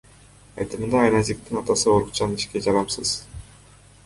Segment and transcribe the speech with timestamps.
[0.63, 3.15] Айтымында, Айназиктин атасы оорукчан, ишке жарамсыз.